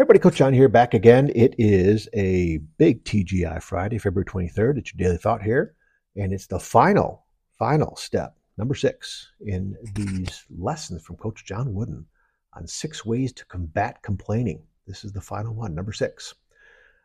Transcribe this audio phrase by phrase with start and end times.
[0.00, 1.30] Everybody, Coach John here, back again.
[1.34, 4.78] It is a big TGI Friday, February 23rd.
[4.78, 5.74] It's your daily thought here,
[6.16, 7.26] and it's the final,
[7.58, 12.06] final step, number six, in these lessons from Coach John Wooden
[12.54, 14.62] on six ways to combat complaining.
[14.86, 16.32] This is the final one, number six.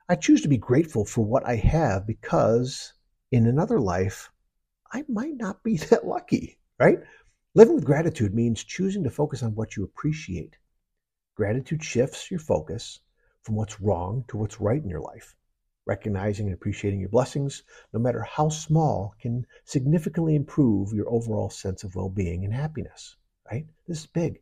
[0.08, 2.94] I choose to be grateful for what I have because
[3.34, 4.32] in another life,
[4.94, 7.00] I might not be that lucky, right?
[7.56, 10.56] Living with gratitude means choosing to focus on what you appreciate
[11.36, 13.02] Gratitude shifts your focus
[13.42, 15.36] from what's wrong to what's right in your life.
[15.86, 21.84] Recognizing and appreciating your blessings, no matter how small, can significantly improve your overall sense
[21.84, 23.18] of well being and happiness,
[23.52, 23.66] right?
[23.88, 24.40] This is big.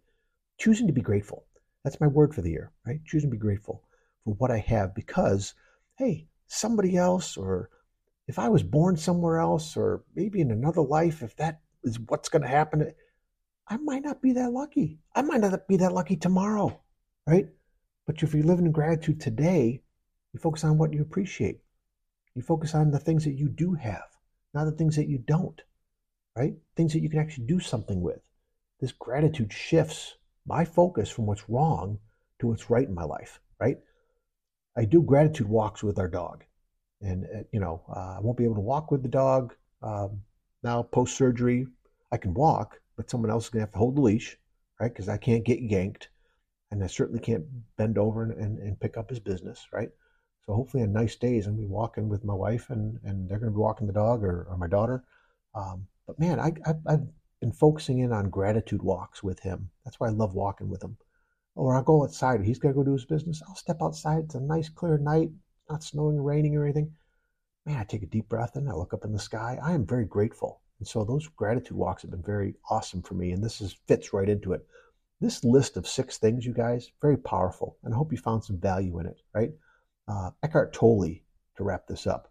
[0.60, 1.46] Choosing to be grateful.
[1.84, 3.04] That's my word for the year, right?
[3.06, 3.84] Choosing to be grateful
[4.24, 5.56] for what I have because,
[5.98, 7.72] hey, somebody else, or
[8.28, 12.30] if I was born somewhere else, or maybe in another life, if that is what's
[12.30, 12.94] going to happen,
[13.68, 15.00] I might not be that lucky.
[15.16, 16.80] I might not be that lucky tomorrow,
[17.28, 17.48] right?
[18.06, 19.82] But if you're living in gratitude today,
[20.34, 21.60] you focus on what you appreciate.
[22.36, 24.10] You focus on the things that you do have,
[24.54, 25.62] not the things that you don't,
[26.36, 26.54] right?
[26.76, 28.20] Things that you can actually do something with.
[28.80, 32.00] This gratitude shifts my focus from what's wrong
[32.40, 33.78] to what's right in my life, right?
[34.76, 36.44] I do gratitude walks with our dog.
[37.02, 40.22] And, uh, you know, uh, I won't be able to walk with the dog um,
[40.64, 41.68] now post surgery.
[42.12, 44.38] I can walk, but someone else is going to have to hold the leash,
[44.80, 44.92] right?
[44.92, 46.10] Because I can't get yanked,
[46.74, 47.46] and I certainly can't
[47.78, 49.90] bend over and, and, and, pick up his business, right?
[50.46, 53.40] So hopefully, on nice days, I'm to be walking with my wife, and, and they're
[53.40, 55.04] going to be walking the dog or, or my daughter.
[55.56, 57.08] Um, but man, I, I, I've
[57.40, 59.70] been focusing in on gratitude walks with him.
[59.86, 60.98] That's why I love walking with him.
[61.56, 62.44] Or I'll go outside.
[62.44, 63.42] He's to go do his business.
[63.48, 64.26] I'll step outside.
[64.26, 65.30] It's a nice, clear night,
[65.70, 66.92] not snowing or raining or anything.
[67.66, 69.60] Man, I take a deep breath and I look up in the sky.
[69.64, 73.32] I am very grateful and so those gratitude walks have been very awesome for me.
[73.32, 74.68] And this is fits right into it.
[75.24, 77.78] This list of six things, you guys, very powerful.
[77.86, 79.52] And I hope you found some value in it, right?
[80.06, 81.22] Uh, Eckhart Tolle,
[81.56, 82.30] to wrap this up,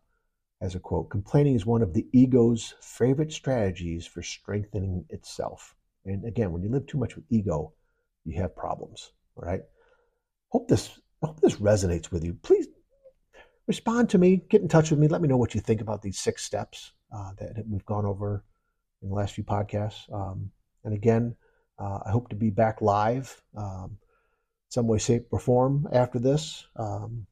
[0.61, 5.75] as a quote complaining is one of the ego's favorite strategies for strengthening itself.
[6.05, 7.73] And again, when you live too much with ego,
[8.27, 9.63] you have problems, all right?
[10.48, 12.35] Hope this hope this resonates with you.
[12.42, 12.67] Please
[13.67, 16.03] respond to me, get in touch with me, let me know what you think about
[16.03, 18.45] these six steps uh, that we've gone over
[19.01, 20.13] in the last few podcasts.
[20.13, 20.51] Um,
[20.85, 21.36] and again,
[21.79, 23.99] uh, I hope to be back live um,
[24.69, 27.27] some way, shape, or form after this, um,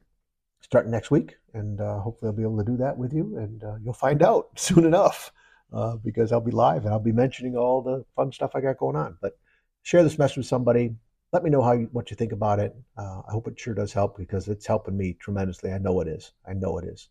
[0.61, 1.37] starting next week.
[1.55, 3.37] And uh, hopefully, I'll be able to do that with you.
[3.39, 5.33] And uh, you'll find out soon enough
[5.73, 8.79] uh, because I'll be live and I'll be mentioning all the fun stuff I got
[8.79, 9.17] going on.
[9.21, 9.39] But
[9.83, 10.95] share this message with somebody.
[11.33, 12.75] Let me know how you, what you think about it.
[12.97, 15.73] Uh, I hope it sure does help because it's helping me tremendously.
[15.73, 16.33] I know it is.
[16.47, 17.09] I know it is.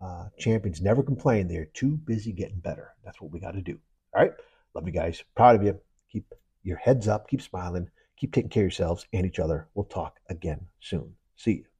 [0.00, 1.48] Uh, champions never complain.
[1.48, 2.92] They're too busy getting better.
[3.04, 3.78] That's what we got to do.
[4.14, 4.32] All right.
[4.74, 5.22] Love you guys.
[5.34, 5.78] Proud of you.
[6.12, 7.28] Keep your heads up.
[7.28, 7.88] Keep smiling.
[8.16, 9.68] Keep taking care of yourselves and each other.
[9.74, 11.14] We'll talk again soon.
[11.36, 11.73] See you.